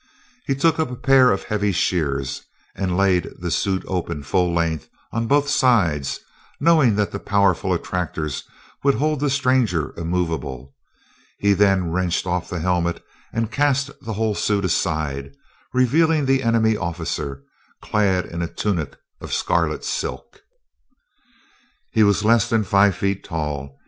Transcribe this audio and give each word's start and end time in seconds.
He 0.47 0.55
took 0.55 0.79
up 0.79 0.89
a 0.89 0.95
pair 0.95 1.29
of 1.31 1.43
heavy 1.43 1.71
shears 1.71 2.41
and 2.75 2.97
laid 2.97 3.29
the 3.37 3.51
suit 3.51 3.83
open 3.87 4.23
full 4.23 4.51
length, 4.51 4.89
on 5.11 5.27
both 5.27 5.47
sides, 5.47 6.21
knowing 6.59 6.95
that 6.95 7.11
the 7.11 7.19
powerful 7.19 7.71
attractors 7.71 8.43
would 8.81 8.95
hold 8.95 9.19
the 9.19 9.29
stranger 9.29 9.93
immovable. 9.95 10.73
He 11.37 11.53
then 11.53 11.91
wrenched 11.91 12.25
off 12.25 12.49
the 12.49 12.57
helmet 12.59 13.03
and 13.31 13.51
cast 13.51 13.91
the 14.03 14.13
whole 14.13 14.33
suit 14.33 14.65
aside, 14.65 15.35
revealing 15.71 16.25
the 16.25 16.41
enemy 16.41 16.75
officer, 16.75 17.43
clad 17.83 18.25
in 18.25 18.41
a 18.41 18.47
tunic 18.51 18.97
of 19.19 19.31
scarlet 19.31 19.85
silk. 19.85 20.41
He 21.91 22.01
was 22.01 22.25
less 22.25 22.49
than 22.49 22.63
five 22.63 22.95
feet 22.95 23.23
tall. 23.23 23.79